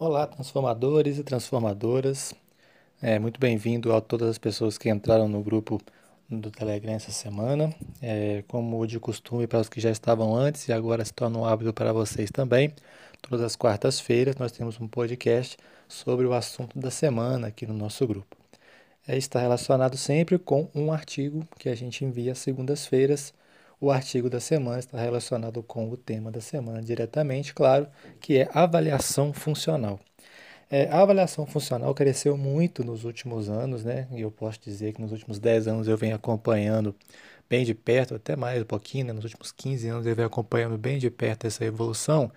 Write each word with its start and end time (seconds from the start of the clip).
Olá, 0.00 0.28
transformadores 0.28 1.18
e 1.18 1.24
transformadoras. 1.24 2.32
É, 3.02 3.18
muito 3.18 3.40
bem-vindo 3.40 3.92
a 3.92 4.00
todas 4.00 4.28
as 4.28 4.38
pessoas 4.38 4.78
que 4.78 4.88
entraram 4.88 5.26
no 5.26 5.42
grupo 5.42 5.80
do 6.30 6.52
Telegram 6.52 6.92
essa 6.92 7.10
semana. 7.10 7.74
É, 8.00 8.44
como 8.46 8.86
de 8.86 9.00
costume, 9.00 9.48
para 9.48 9.58
os 9.58 9.68
que 9.68 9.80
já 9.80 9.90
estavam 9.90 10.36
antes 10.36 10.68
e 10.68 10.72
agora 10.72 11.04
se 11.04 11.12
torna 11.12 11.40
um 11.40 11.44
hábito 11.44 11.72
para 11.72 11.92
vocês 11.92 12.30
também, 12.30 12.72
todas 13.20 13.44
as 13.44 13.56
quartas-feiras 13.56 14.36
nós 14.36 14.52
temos 14.52 14.80
um 14.80 14.86
podcast 14.86 15.56
sobre 15.88 16.26
o 16.26 16.32
assunto 16.32 16.78
da 16.78 16.92
semana 16.92 17.48
aqui 17.48 17.66
no 17.66 17.74
nosso 17.74 18.06
grupo. 18.06 18.36
É, 19.04 19.16
está 19.16 19.40
relacionado 19.40 19.96
sempre 19.96 20.38
com 20.38 20.68
um 20.76 20.92
artigo 20.92 21.44
que 21.58 21.68
a 21.68 21.74
gente 21.74 22.04
envia 22.04 22.30
às 22.30 22.38
segundas-feiras 22.38 23.34
o 23.80 23.90
artigo 23.90 24.28
da 24.28 24.40
semana 24.40 24.78
está 24.78 24.98
relacionado 24.98 25.62
com 25.62 25.88
o 25.90 25.96
tema 25.96 26.30
da 26.30 26.40
semana 26.40 26.82
diretamente, 26.82 27.54
claro, 27.54 27.86
que 28.20 28.38
é 28.38 28.48
avaliação 28.52 29.32
funcional. 29.32 30.00
É, 30.70 30.86
a 30.88 31.00
avaliação 31.00 31.46
funcional 31.46 31.94
cresceu 31.94 32.36
muito 32.36 32.84
nos 32.84 33.04
últimos 33.04 33.48
anos, 33.48 33.84
né? 33.84 34.06
E 34.12 34.20
eu 34.20 34.30
posso 34.30 34.60
dizer 34.60 34.92
que 34.92 35.00
nos 35.00 35.12
últimos 35.12 35.38
10 35.38 35.66
anos 35.66 35.88
eu 35.88 35.96
venho 35.96 36.14
acompanhando 36.14 36.94
bem 37.48 37.64
de 37.64 37.74
perto, 37.74 38.14
até 38.14 38.36
mais 38.36 38.60
um 38.60 38.64
pouquinho, 38.64 39.06
né? 39.06 39.12
nos 39.14 39.24
últimos 39.24 39.50
15 39.50 39.88
anos 39.88 40.06
eu 40.06 40.14
venho 40.14 40.26
acompanhando 40.26 40.76
bem 40.76 40.98
de 40.98 41.10
perto 41.10 41.46
essa 41.46 41.64
evolução. 41.64 42.30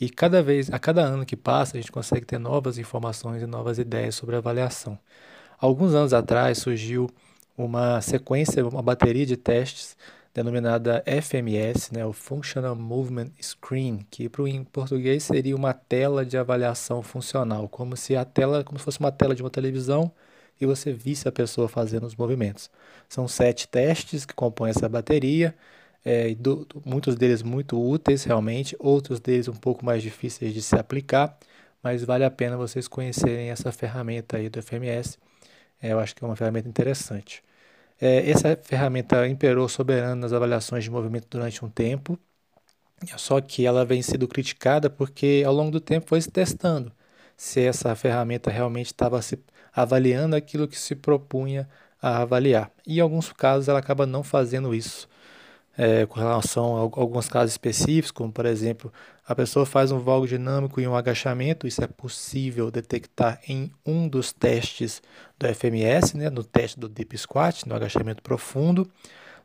E 0.00 0.10
cada 0.10 0.42
vez, 0.42 0.72
a 0.72 0.78
cada 0.78 1.02
ano 1.02 1.24
que 1.24 1.36
passa, 1.36 1.76
a 1.76 1.80
gente 1.80 1.92
consegue 1.92 2.26
ter 2.26 2.38
novas 2.38 2.76
informações 2.78 3.42
e 3.42 3.46
novas 3.46 3.78
ideias 3.78 4.16
sobre 4.16 4.34
avaliação. 4.36 4.98
Alguns 5.58 5.94
anos 5.94 6.12
atrás 6.12 6.58
surgiu 6.58 7.08
uma 7.56 8.00
sequência, 8.02 8.66
uma 8.66 8.82
bateria 8.82 9.24
de 9.24 9.36
testes 9.36 9.96
denominada 10.36 11.02
FMS, 11.06 11.94
né, 11.94 12.04
o 12.04 12.12
Functional 12.12 12.76
Movement 12.76 13.30
Screen, 13.40 14.06
que 14.10 14.28
pro, 14.28 14.46
em 14.46 14.62
português 14.64 15.22
seria 15.22 15.56
uma 15.56 15.72
tela 15.72 16.26
de 16.26 16.36
avaliação 16.36 17.02
funcional, 17.02 17.68
como 17.70 17.96
se 17.96 18.14
a 18.14 18.24
tela, 18.24 18.62
como 18.62 18.78
se 18.78 18.84
fosse 18.84 19.00
uma 19.00 19.10
tela 19.10 19.34
de 19.34 19.42
uma 19.42 19.48
televisão 19.48 20.12
e 20.60 20.66
você 20.66 20.92
visse 20.92 21.26
a 21.26 21.32
pessoa 21.32 21.68
fazendo 21.68 22.06
os 22.06 22.14
movimentos. 22.14 22.70
São 23.08 23.26
sete 23.26 23.66
testes 23.66 24.26
que 24.26 24.34
compõem 24.34 24.70
essa 24.70 24.86
bateria, 24.88 25.54
é, 26.04 26.34
do, 26.34 26.66
muitos 26.84 27.16
deles 27.16 27.42
muito 27.42 27.80
úteis 27.80 28.24
realmente, 28.24 28.76
outros 28.78 29.18
deles 29.20 29.48
um 29.48 29.54
pouco 29.54 29.84
mais 29.86 30.02
difíceis 30.02 30.52
de 30.52 30.60
se 30.62 30.76
aplicar, 30.76 31.38
mas 31.82 32.04
vale 32.04 32.24
a 32.24 32.30
pena 32.30 32.56
vocês 32.58 32.86
conhecerem 32.88 33.50
essa 33.50 33.72
ferramenta 33.72 34.36
aí 34.36 34.50
do 34.50 34.60
FMS. 34.62 35.18
É, 35.80 35.92
eu 35.92 35.98
acho 35.98 36.14
que 36.14 36.22
é 36.24 36.26
uma 36.26 36.36
ferramenta 36.36 36.68
interessante. 36.68 37.42
É, 38.00 38.30
essa 38.30 38.56
ferramenta 38.62 39.26
imperou 39.26 39.68
soberana 39.68 40.14
nas 40.14 40.32
avaliações 40.32 40.84
de 40.84 40.90
movimento 40.90 41.28
durante 41.30 41.64
um 41.64 41.70
tempo, 41.70 42.18
só 43.16 43.40
que 43.40 43.66
ela 43.66 43.84
vem 43.84 44.02
sendo 44.02 44.28
criticada 44.28 44.90
porque 44.90 45.42
ao 45.46 45.54
longo 45.54 45.70
do 45.70 45.80
tempo 45.80 46.08
foi 46.08 46.20
se 46.20 46.30
testando 46.30 46.92
se 47.36 47.60
essa 47.60 47.94
ferramenta 47.94 48.50
realmente 48.50 48.86
estava 48.86 49.20
se 49.22 49.38
avaliando 49.72 50.36
aquilo 50.36 50.68
que 50.68 50.78
se 50.78 50.94
propunha 50.96 51.68
a 52.00 52.22
avaliar. 52.22 52.70
E 52.86 52.98
em 52.98 53.00
alguns 53.00 53.32
casos 53.32 53.68
ela 53.68 53.78
acaba 53.78 54.06
não 54.06 54.22
fazendo 54.22 54.74
isso 54.74 55.08
é, 55.76 56.06
com 56.06 56.18
relação 56.18 56.76
a 56.76 56.80
alguns 56.80 57.28
casos 57.28 57.52
específicos, 57.52 58.10
como 58.10 58.32
por 58.32 58.46
exemplo, 58.46 58.92
a 59.26 59.34
pessoa 59.34 59.66
faz 59.66 59.92
um 59.92 59.98
valgo 59.98 60.26
dinâmico 60.26 60.80
e 60.80 60.86
um 60.86 60.94
agachamento, 60.94 61.66
isso 61.66 61.82
é 61.82 61.86
possível 61.86 62.70
detectar 62.70 63.40
em 63.46 63.70
um 63.84 64.08
dos 64.08 64.32
testes 64.32 65.02
do 65.38 65.46
FMS, 65.46 66.16
né, 66.16 66.30
no 66.30 66.42
teste 66.42 66.80
do 66.80 66.88
Deep 66.88 67.16
Squat, 67.18 67.66
no 67.66 67.74
agachamento 67.74 68.22
profundo. 68.22 68.90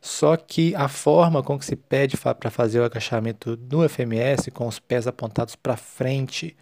Só 0.00 0.36
que 0.36 0.74
a 0.74 0.88
forma 0.88 1.44
com 1.44 1.56
que 1.56 1.64
se 1.64 1.76
pede 1.76 2.16
para 2.16 2.50
fazer 2.50 2.80
o 2.80 2.84
agachamento 2.84 3.56
no 3.70 3.88
FMS, 3.88 4.50
com 4.50 4.66
os 4.66 4.80
pés 4.80 5.06
apontados 5.06 5.54
para 5.54 5.76
frente, 5.76 6.56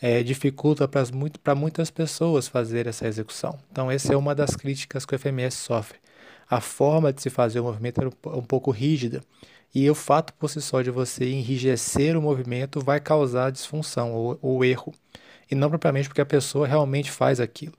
é, 0.00 0.22
dificulta 0.22 0.88
para 0.88 1.54
muitas 1.54 1.90
pessoas 1.90 2.48
fazer 2.48 2.86
essa 2.86 3.06
execução. 3.06 3.58
Então, 3.70 3.90
essa 3.90 4.14
é 4.14 4.16
uma 4.16 4.34
das 4.34 4.56
críticas 4.56 5.04
que 5.04 5.14
o 5.14 5.18
FMS 5.18 5.56
sofre 5.56 5.98
a 6.48 6.60
forma 6.60 7.12
de 7.12 7.22
se 7.22 7.30
fazer 7.30 7.60
o 7.60 7.64
movimento 7.64 8.00
era 8.00 8.10
um 8.36 8.42
pouco 8.42 8.70
rígida. 8.70 9.22
E 9.74 9.88
o 9.90 9.94
fato 9.94 10.32
por 10.34 10.48
si 10.48 10.62
só 10.62 10.80
de 10.80 10.90
você 10.90 11.30
enrijecer 11.30 12.16
o 12.16 12.22
movimento 12.22 12.80
vai 12.80 12.98
causar 13.00 13.52
disfunção 13.52 14.12
ou, 14.12 14.38
ou 14.40 14.64
erro. 14.64 14.94
E 15.50 15.54
não 15.54 15.68
propriamente 15.68 16.08
porque 16.08 16.20
a 16.20 16.26
pessoa 16.26 16.66
realmente 16.66 17.10
faz 17.10 17.38
aquilo. 17.38 17.74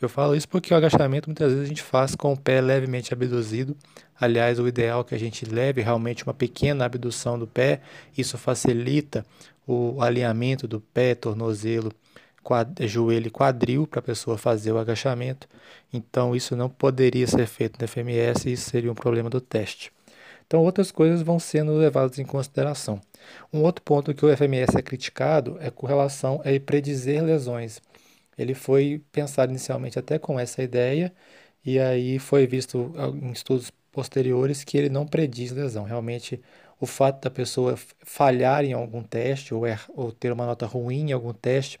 Eu 0.00 0.08
falo 0.08 0.34
isso 0.34 0.48
porque 0.48 0.74
o 0.74 0.76
agachamento 0.76 1.28
muitas 1.28 1.52
vezes 1.52 1.64
a 1.64 1.68
gente 1.68 1.82
faz 1.82 2.14
com 2.14 2.32
o 2.32 2.36
pé 2.36 2.60
levemente 2.60 3.14
abduzido. 3.14 3.76
Aliás, 4.20 4.58
o 4.58 4.66
ideal 4.66 5.00
é 5.00 5.04
que 5.04 5.14
a 5.14 5.18
gente 5.18 5.44
leve 5.46 5.80
realmente 5.80 6.24
uma 6.24 6.34
pequena 6.34 6.84
abdução 6.84 7.38
do 7.38 7.46
pé. 7.46 7.80
Isso 8.16 8.36
facilita 8.36 9.24
o 9.66 10.02
alinhamento 10.02 10.66
do 10.66 10.80
pé, 10.80 11.14
tornozelo 11.14 11.92
quad, 12.42 12.86
joelho 12.86 13.28
e 13.28 13.30
quadril 13.30 13.86
para 13.86 14.00
a 14.00 14.02
pessoa 14.02 14.36
fazer 14.36 14.72
o 14.72 14.78
agachamento. 14.78 15.48
Então, 15.92 16.34
isso 16.34 16.56
não 16.56 16.68
poderia 16.68 17.26
ser 17.26 17.46
feito 17.46 17.80
no 17.80 17.88
FMS 17.88 18.48
e 18.48 18.52
isso 18.52 18.70
seria 18.70 18.90
um 18.90 18.94
problema 18.94 19.30
do 19.30 19.40
teste. 19.40 19.92
Então, 20.46 20.60
outras 20.60 20.90
coisas 20.92 21.22
vão 21.22 21.38
sendo 21.38 21.72
levadas 21.74 22.18
em 22.18 22.24
consideração. 22.24 23.00
Um 23.52 23.62
outro 23.62 23.82
ponto 23.82 24.12
que 24.12 24.24
o 24.24 24.36
FMS 24.36 24.76
é 24.76 24.82
criticado 24.82 25.56
é 25.60 25.70
com 25.70 25.86
relação 25.86 26.42
a 26.44 26.60
predizer 26.60 27.22
lesões. 27.22 27.80
Ele 28.36 28.54
foi 28.54 29.02
pensado 29.12 29.50
inicialmente 29.50 29.98
até 29.98 30.18
com 30.18 30.38
essa 30.38 30.62
ideia, 30.62 31.12
e 31.64 31.78
aí 31.78 32.18
foi 32.18 32.46
visto 32.46 32.92
em 33.22 33.30
estudos 33.30 33.70
posteriores 33.92 34.64
que 34.64 34.76
ele 34.76 34.88
não 34.88 35.06
prediz 35.06 35.52
lesão. 35.52 35.84
Realmente, 35.84 36.40
o 36.80 36.86
fato 36.86 37.22
da 37.22 37.30
pessoa 37.30 37.78
falhar 38.00 38.64
em 38.64 38.72
algum 38.72 39.02
teste 39.02 39.54
ou, 39.54 39.66
er, 39.66 39.80
ou 39.94 40.10
ter 40.10 40.32
uma 40.32 40.44
nota 40.46 40.66
ruim 40.66 41.10
em 41.10 41.12
algum 41.12 41.32
teste 41.32 41.78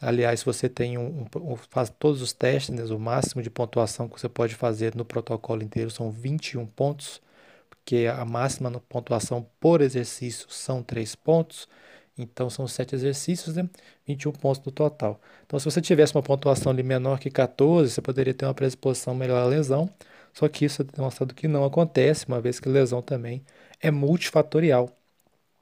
Aliás, 0.00 0.42
você 0.44 0.68
tem 0.68 0.96
um, 0.96 1.26
um, 1.36 1.56
faz 1.70 1.90
todos 1.90 2.22
os 2.22 2.32
testes, 2.32 2.74
né, 2.74 2.84
o 2.84 2.98
máximo 2.98 3.42
de 3.42 3.50
pontuação 3.50 4.08
que 4.08 4.20
você 4.20 4.28
pode 4.28 4.54
fazer 4.54 4.94
no 4.94 5.04
protocolo 5.04 5.62
inteiro 5.62 5.90
são 5.90 6.10
21 6.10 6.66
pontos, 6.66 7.20
porque 7.68 8.06
a 8.06 8.24
máxima 8.24 8.70
pontuação 8.88 9.46
por 9.60 9.80
exercício 9.80 10.46
são 10.50 10.82
3 10.82 11.14
pontos. 11.16 11.68
Então 12.18 12.50
são 12.50 12.66
7 12.66 12.94
exercícios, 12.94 13.56
né? 13.56 13.68
21 14.06 14.32
pontos 14.32 14.64
no 14.64 14.72
total. 14.72 15.20
Então, 15.46 15.58
se 15.58 15.64
você 15.64 15.80
tivesse 15.80 16.14
uma 16.16 16.22
pontuação 16.22 16.72
ali 16.72 16.82
menor 16.82 17.18
que 17.20 17.30
14, 17.30 17.92
você 17.92 18.02
poderia 18.02 18.34
ter 18.34 18.44
uma 18.46 18.54
predisposição 18.54 19.14
melhor 19.14 19.40
à 19.40 19.46
lesão. 19.46 19.88
Só 20.32 20.48
que 20.48 20.64
isso 20.64 20.82
é 20.82 20.84
demonstrado 20.84 21.34
que 21.34 21.48
não 21.48 21.64
acontece, 21.64 22.26
uma 22.26 22.40
vez 22.40 22.60
que 22.60 22.68
lesão 22.68 23.00
também 23.02 23.44
é 23.80 23.90
multifatorial. 23.90 24.90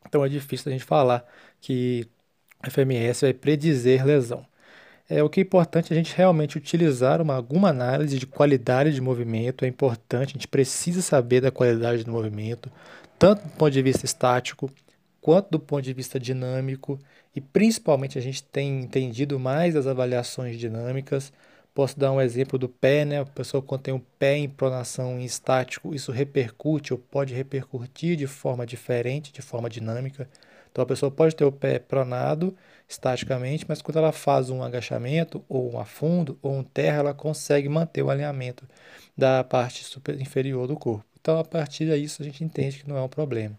Então 0.06 0.24
é 0.24 0.28
difícil 0.28 0.70
a 0.70 0.72
gente 0.72 0.84
falar 0.84 1.26
que 1.60 2.08
FMS 2.70 3.22
vai 3.22 3.32
predizer 3.32 4.04
lesão. 4.04 4.46
É, 5.08 5.22
o 5.22 5.30
que 5.30 5.40
é 5.40 5.42
importante 5.42 5.92
é 5.92 5.94
a 5.94 5.96
gente 5.96 6.14
realmente 6.16 6.56
utilizar 6.56 7.22
uma, 7.22 7.34
alguma 7.34 7.68
análise 7.68 8.18
de 8.18 8.26
qualidade 8.26 8.92
de 8.92 9.00
movimento, 9.00 9.64
é 9.64 9.68
importante, 9.68 10.30
a 10.30 10.32
gente 10.32 10.48
precisa 10.48 11.00
saber 11.00 11.40
da 11.40 11.50
qualidade 11.50 12.02
do 12.02 12.10
movimento, 12.10 12.70
tanto 13.18 13.42
do 13.44 13.50
ponto 13.50 13.70
de 13.70 13.82
vista 13.82 14.04
estático, 14.04 14.68
quanto 15.20 15.50
do 15.50 15.60
ponto 15.60 15.82
de 15.82 15.92
vista 15.92 16.18
dinâmico, 16.18 16.98
e 17.34 17.40
principalmente 17.40 18.18
a 18.18 18.22
gente 18.22 18.42
tem 18.42 18.80
entendido 18.80 19.38
mais 19.38 19.76
as 19.76 19.86
avaliações 19.86 20.58
dinâmicas. 20.58 21.32
Posso 21.74 21.98
dar 21.98 22.10
um 22.10 22.20
exemplo 22.20 22.58
do 22.58 22.68
pé, 22.68 23.04
né? 23.04 23.20
A 23.20 23.26
pessoa 23.26 23.62
quando 23.62 23.82
tem 23.82 23.92
o 23.94 23.98
um 23.98 24.02
pé 24.18 24.36
em 24.38 24.48
pronação 24.48 25.20
em 25.20 25.24
estático, 25.24 25.94
isso 25.94 26.10
repercute 26.10 26.92
ou 26.92 26.98
pode 26.98 27.34
repercutir 27.34 28.16
de 28.16 28.26
forma 28.26 28.64
diferente, 28.64 29.32
de 29.32 29.42
forma 29.42 29.68
dinâmica. 29.68 30.28
Então 30.76 30.82
a 30.82 30.86
pessoa 30.86 31.10
pode 31.10 31.34
ter 31.34 31.46
o 31.46 31.50
pé 31.50 31.78
pronado 31.78 32.54
estaticamente, 32.86 33.64
mas 33.66 33.80
quando 33.80 33.96
ela 33.96 34.12
faz 34.12 34.50
um 34.50 34.62
agachamento, 34.62 35.42
ou 35.48 35.72
um 35.72 35.80
afundo, 35.80 36.38
ou 36.42 36.52
um 36.52 36.62
terra, 36.62 36.98
ela 36.98 37.14
consegue 37.14 37.66
manter 37.66 38.02
o 38.02 38.10
alinhamento 38.10 38.68
da 39.16 39.42
parte 39.42 39.82
super 39.82 40.20
inferior 40.20 40.66
do 40.66 40.76
corpo. 40.76 41.02
Então 41.18 41.38
a 41.38 41.44
partir 41.44 41.86
disso 41.86 42.20
a 42.20 42.26
gente 42.26 42.44
entende 42.44 42.80
que 42.80 42.86
não 42.86 42.98
é 42.98 43.00
um 43.00 43.08
problema. 43.08 43.58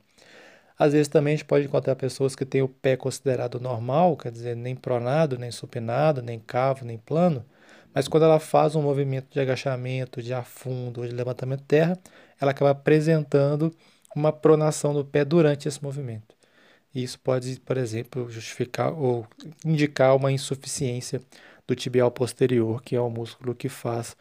Às 0.78 0.94
vezes 0.94 1.08
também 1.08 1.34
a 1.34 1.38
gente 1.38 1.48
pode 1.48 1.66
encontrar 1.66 1.96
pessoas 1.96 2.36
que 2.36 2.46
têm 2.46 2.62
o 2.62 2.70
pé 2.70 2.96
considerado 2.96 3.60
normal, 3.60 4.16
quer 4.16 4.32
dizer, 4.32 4.56
nem 4.56 4.76
pronado, 4.76 5.40
nem 5.40 5.50
supinado, 5.50 6.22
nem 6.22 6.38
cavo, 6.38 6.86
nem 6.86 7.00
plano, 7.00 7.44
mas 7.96 8.08
quando 8.08 8.26
ela 8.26 8.40
faz 8.40 8.76
um 8.76 8.84
movimento 8.84 9.26
de 9.32 9.40
agachamento, 9.40 10.22
de 10.22 10.36
afundo 10.36 11.02
ou 11.02 11.08
de 11.08 11.16
levantamento 11.16 11.62
de 11.62 11.66
terra, 11.66 11.98
ela 12.40 12.52
acaba 12.52 12.70
apresentando 12.70 13.74
uma 14.16 14.32
pronação 14.32 14.94
do 14.94 15.04
pé 15.04 15.26
durante 15.26 15.68
esse 15.68 15.84
movimento. 15.84 16.37
Isso 16.94 17.20
pode, 17.20 17.60
por 17.60 17.78
exemplo, 17.78 18.30
justificar 18.30 18.92
ou 18.94 19.28
indicar 19.66 20.16
uma 20.16 20.32
insuficiência 20.32 21.22
do 21.68 21.76
tibial 21.76 22.10
posterior, 22.10 22.82
que 22.82 22.96
é 22.96 23.02
o 23.02 23.10
músculo 23.10 23.54
que 23.54 23.70
faz, 23.70 24.16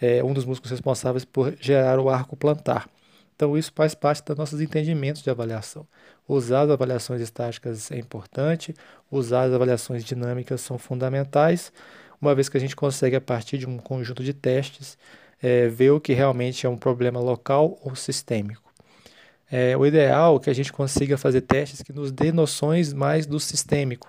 é, 0.00 0.22
um 0.22 0.32
dos 0.32 0.44
músculos 0.44 0.70
responsáveis 0.70 1.24
por 1.24 1.56
gerar 1.60 1.98
o 1.98 2.08
arco 2.08 2.36
plantar. 2.36 2.88
Então, 3.34 3.56
isso 3.56 3.72
faz 3.74 3.94
parte 3.94 4.22
dos 4.22 4.36
nossos 4.36 4.60
entendimentos 4.60 5.22
de 5.22 5.30
avaliação. 5.30 5.86
Usar 6.28 6.62
as 6.62 6.70
avaliações 6.70 7.22
estáticas 7.22 7.90
é 7.90 7.98
importante, 7.98 8.74
usar 9.10 9.44
as 9.44 9.52
avaliações 9.54 10.04
dinâmicas 10.04 10.60
são 10.60 10.78
fundamentais, 10.78 11.72
uma 12.20 12.34
vez 12.34 12.50
que 12.50 12.58
a 12.58 12.60
gente 12.60 12.76
consegue, 12.76 13.16
a 13.16 13.20
partir 13.20 13.56
de 13.56 13.66
um 13.66 13.78
conjunto 13.78 14.22
de 14.22 14.34
testes, 14.34 14.98
é, 15.42 15.68
ver 15.68 15.90
o 15.90 16.00
que 16.00 16.12
realmente 16.12 16.66
é 16.66 16.68
um 16.68 16.76
problema 16.76 17.18
local 17.18 17.78
ou 17.82 17.96
sistêmico. 17.96 18.69
É, 19.50 19.76
o 19.76 19.84
ideal 19.84 20.36
é 20.36 20.38
que 20.38 20.50
a 20.50 20.52
gente 20.54 20.72
consiga 20.72 21.18
fazer 21.18 21.40
testes 21.40 21.82
que 21.82 21.92
nos 21.92 22.12
dê 22.12 22.30
noções 22.32 22.92
mais 22.92 23.26
do 23.26 23.40
sistêmico. 23.40 24.08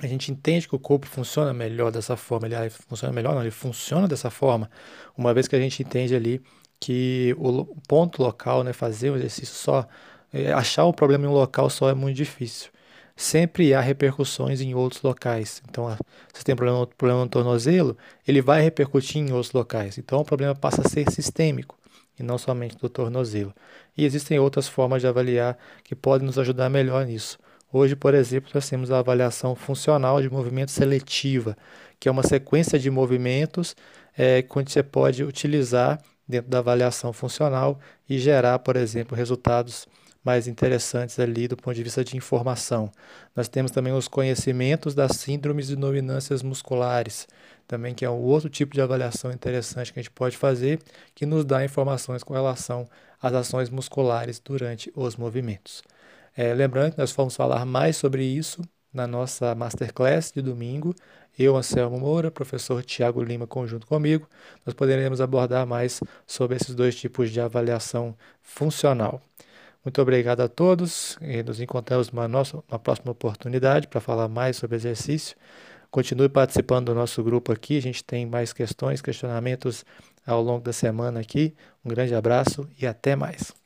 a 0.00 0.06
gente 0.06 0.32
entende 0.32 0.68
que 0.68 0.74
o 0.74 0.78
corpo 0.78 1.06
funciona 1.06 1.52
melhor 1.52 1.92
dessa 1.92 2.16
forma, 2.16 2.46
ele 2.48 2.70
funciona 2.70 3.12
melhor, 3.14 3.34
não, 3.34 3.42
ele 3.42 3.50
funciona 3.50 4.08
dessa 4.08 4.30
forma, 4.30 4.70
uma 5.16 5.32
vez 5.34 5.46
que 5.48 5.54
a 5.56 5.60
gente 5.60 5.82
entende 5.82 6.14
ali 6.16 6.42
que 6.80 7.34
o 7.38 7.64
ponto 7.88 8.22
local, 8.22 8.64
né, 8.64 8.72
fazer 8.72 9.10
o 9.10 9.16
exercício 9.16 9.54
só, 9.54 9.86
é, 10.32 10.52
achar 10.52 10.84
o 10.84 10.92
problema 10.92 11.24
em 11.26 11.28
um 11.28 11.32
local 11.32 11.70
só 11.70 11.88
é 11.90 11.94
muito 11.94 12.16
difícil. 12.16 12.70
Sempre 13.16 13.74
há 13.74 13.80
repercussões 13.80 14.60
em 14.60 14.74
outros 14.74 15.02
locais. 15.02 15.62
Então, 15.68 15.96
se 16.32 16.44
tem 16.44 16.56
problema, 16.56 16.86
problema 16.86 17.22
no 17.24 17.30
tornozelo, 17.30 17.96
ele 18.26 18.42
vai 18.42 18.62
repercutir 18.62 19.22
em 19.22 19.32
outros 19.32 19.52
locais. 19.52 19.98
Então, 19.98 20.20
o 20.20 20.24
problema 20.24 20.54
passa 20.54 20.82
a 20.82 20.88
ser 20.88 21.10
sistêmico 21.10 21.78
e 22.18 22.22
não 22.22 22.38
somente 22.38 22.76
do 22.76 22.88
tornozelo. 22.88 23.54
E 23.96 24.04
existem 24.04 24.38
outras 24.38 24.68
formas 24.68 25.02
de 25.02 25.08
avaliar 25.08 25.58
que 25.82 25.94
podem 25.94 26.26
nos 26.26 26.38
ajudar 26.38 26.68
melhor 26.68 27.06
nisso. 27.06 27.38
Hoje, 27.72 27.96
por 27.96 28.14
exemplo, 28.14 28.50
nós 28.54 28.68
temos 28.68 28.90
a 28.90 29.00
avaliação 29.00 29.54
funcional 29.54 30.22
de 30.22 30.30
movimento 30.30 30.70
seletiva, 30.70 31.56
que 31.98 32.08
é 32.08 32.12
uma 32.12 32.22
sequência 32.22 32.78
de 32.78 32.90
movimentos 32.90 33.74
é, 34.16 34.42
que 34.42 34.54
você 34.54 34.82
pode 34.82 35.24
utilizar 35.24 36.00
dentro 36.26 36.50
da 36.50 36.58
avaliação 36.58 37.12
funcional 37.12 37.78
e 38.08 38.18
gerar, 38.18 38.58
por 38.60 38.76
exemplo, 38.76 39.16
resultados 39.16 39.86
mais 40.24 40.48
interessantes 40.48 41.18
ali 41.18 41.46
do 41.46 41.56
ponto 41.56 41.74
de 41.74 41.82
vista 41.82 42.02
de 42.02 42.16
informação. 42.16 42.90
Nós 43.36 43.48
temos 43.48 43.70
também 43.70 43.92
os 43.92 44.08
conhecimentos 44.08 44.94
das 44.94 45.12
síndromes 45.12 45.70
e 45.70 45.76
dominâncias 45.76 46.42
musculares, 46.42 47.28
também 47.68 47.94
que 47.94 48.04
é 48.04 48.10
um 48.10 48.20
outro 48.20 48.48
tipo 48.48 48.74
de 48.74 48.80
avaliação 48.80 49.30
interessante 49.30 49.92
que 49.92 49.98
a 50.00 50.02
gente 50.02 50.12
pode 50.12 50.36
fazer, 50.36 50.80
que 51.14 51.26
nos 51.26 51.44
dá 51.44 51.64
informações 51.64 52.22
com 52.22 52.32
relação 52.34 52.88
às 53.20 53.34
ações 53.34 53.68
musculares 53.70 54.38
durante 54.38 54.90
os 54.96 55.16
movimentos. 55.16 55.82
É, 56.36 56.52
lembrando 56.52 56.92
que 56.92 56.98
nós 56.98 57.12
vamos 57.12 57.36
falar 57.36 57.64
mais 57.64 57.96
sobre 57.96 58.24
isso 58.24 58.62
na 58.92 59.06
nossa 59.06 59.54
Masterclass 59.54 60.32
de 60.32 60.40
domingo. 60.40 60.94
Eu, 61.36 61.56
Anselmo 61.56 61.98
Moura, 61.98 62.30
professor 62.30 62.82
Tiago 62.84 63.22
Lima, 63.22 63.46
conjunto 63.46 63.86
comigo, 63.86 64.28
nós 64.64 64.74
poderemos 64.74 65.20
abordar 65.20 65.66
mais 65.66 66.00
sobre 66.26 66.56
esses 66.56 66.74
dois 66.74 66.94
tipos 66.94 67.30
de 67.30 67.40
avaliação 67.40 68.16
funcional. 68.40 69.20
Muito 69.84 70.00
obrigado 70.00 70.40
a 70.40 70.48
todos 70.48 71.18
e 71.20 71.42
nos 71.42 71.60
encontramos 71.60 72.10
numa, 72.10 72.26
nossa, 72.26 72.56
numa 72.68 72.78
próxima 72.78 73.12
oportunidade 73.12 73.86
para 73.86 74.00
falar 74.00 74.28
mais 74.28 74.56
sobre 74.56 74.76
exercício. 74.76 75.36
Continue 75.90 76.28
participando 76.28 76.86
do 76.86 76.94
nosso 76.94 77.22
grupo 77.22 77.52
aqui, 77.52 77.76
a 77.76 77.82
gente 77.82 78.02
tem 78.02 78.26
mais 78.26 78.52
questões, 78.52 79.02
questionamentos 79.02 79.84
ao 80.26 80.42
longo 80.42 80.64
da 80.64 80.72
semana 80.72 81.20
aqui. 81.20 81.54
Um 81.84 81.88
grande 81.90 82.14
abraço 82.14 82.68
e 82.80 82.86
até 82.86 83.14
mais. 83.14 83.63